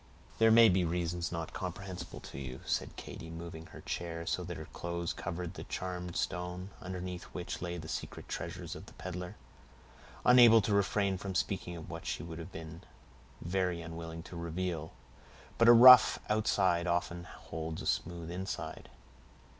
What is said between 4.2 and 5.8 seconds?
so that her clothes covered the